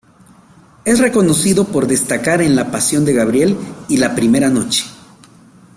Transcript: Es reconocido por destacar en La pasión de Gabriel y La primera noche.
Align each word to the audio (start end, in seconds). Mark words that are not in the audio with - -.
Es 0.83 0.97
reconocido 0.97 1.65
por 1.65 1.85
destacar 1.85 2.41
en 2.41 2.55
La 2.55 2.71
pasión 2.71 3.05
de 3.05 3.13
Gabriel 3.13 3.55
y 3.87 3.97
La 3.97 4.15
primera 4.15 4.49
noche. 4.49 4.83